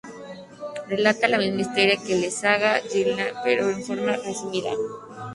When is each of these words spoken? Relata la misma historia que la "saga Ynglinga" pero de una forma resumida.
Relata 0.87 1.27
la 1.27 1.37
misma 1.37 1.61
historia 1.61 1.99
que 2.03 2.15
la 2.15 2.31
"saga 2.31 2.81
Ynglinga" 2.81 3.39
pero 3.43 3.67
de 3.67 3.75
una 3.75 3.85
forma 3.85 4.15
resumida. 4.17 4.71